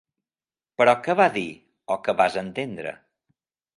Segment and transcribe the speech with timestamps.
[0.81, 1.45] Però què va dir,
[1.97, 2.95] o què vas entendre?